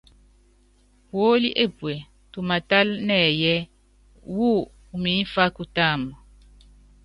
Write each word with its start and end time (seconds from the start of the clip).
Puólí 1.07 1.49
epú 1.63 1.87
tumaátala 2.31 2.93
nɛyɛ́, 3.07 3.57
wú 4.35 4.49
umimfá 4.93 5.43
kutáama? 5.55 6.13